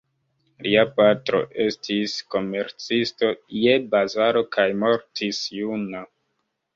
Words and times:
Lia 0.67 0.83
patro 0.99 1.41
estis 1.65 2.15
komercisto 2.35 3.29
je 3.65 3.75
bazaro 3.91 4.43
kaj 4.57 4.65
mortis 4.85 5.43
juna. 5.59 6.03